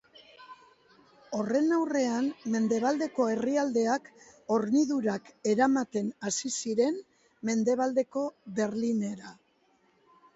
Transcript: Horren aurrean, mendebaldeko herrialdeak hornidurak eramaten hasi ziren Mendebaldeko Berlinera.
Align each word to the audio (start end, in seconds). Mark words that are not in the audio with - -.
Horren 1.39 1.73
aurrean, 1.75 2.29
mendebaldeko 2.53 3.27
herrialdeak 3.33 4.09
hornidurak 4.55 5.29
eramaten 5.53 6.09
hasi 6.29 6.51
ziren 6.63 6.97
Mendebaldeko 7.51 8.25
Berlinera. 8.61 9.35